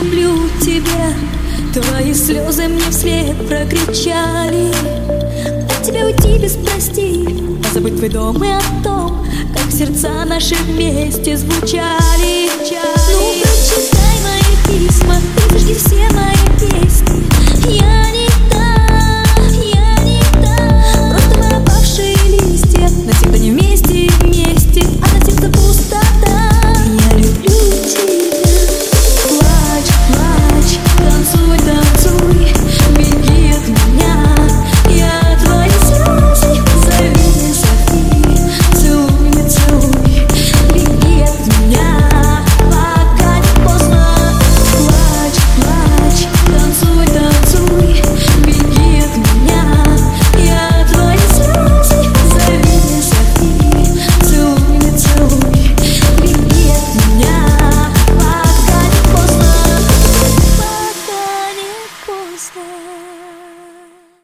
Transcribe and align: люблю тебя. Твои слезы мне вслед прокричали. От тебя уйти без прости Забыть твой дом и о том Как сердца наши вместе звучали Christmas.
люблю 0.00 0.48
тебя. 0.60 1.12
Твои 1.72 2.14
слезы 2.14 2.68
мне 2.68 2.90
вслед 2.90 3.36
прокричали. 3.48 4.72
От 5.64 5.82
тебя 5.82 6.06
уйти 6.06 6.38
без 6.38 6.56
прости 6.56 7.26
Забыть 7.72 7.96
твой 7.96 8.08
дом 8.08 8.42
и 8.42 8.48
о 8.48 8.60
том 8.82 9.26
Как 9.54 9.70
сердца 9.70 10.24
наши 10.24 10.54
вместе 10.54 11.36
звучали 11.36 12.48
Christmas. 62.50 62.73